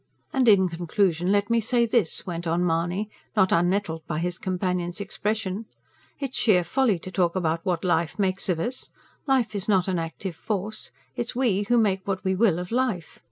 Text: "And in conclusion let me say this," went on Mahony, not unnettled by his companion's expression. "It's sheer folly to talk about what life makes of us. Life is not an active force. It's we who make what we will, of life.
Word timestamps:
"And 0.33 0.47
in 0.47 0.67
conclusion 0.67 1.31
let 1.31 1.51
me 1.51 1.59
say 1.59 1.85
this," 1.85 2.25
went 2.25 2.47
on 2.47 2.65
Mahony, 2.65 3.07
not 3.35 3.51
unnettled 3.51 4.01
by 4.07 4.17
his 4.17 4.39
companion's 4.39 4.99
expression. 4.99 5.65
"It's 6.19 6.35
sheer 6.35 6.63
folly 6.63 6.97
to 6.97 7.11
talk 7.11 7.35
about 7.35 7.63
what 7.67 7.83
life 7.85 8.17
makes 8.17 8.49
of 8.49 8.59
us. 8.59 8.89
Life 9.27 9.53
is 9.53 9.69
not 9.69 9.87
an 9.87 9.99
active 9.99 10.35
force. 10.35 10.89
It's 11.15 11.35
we 11.35 11.65
who 11.69 11.77
make 11.77 12.07
what 12.07 12.23
we 12.23 12.33
will, 12.33 12.57
of 12.57 12.71
life. 12.71 13.19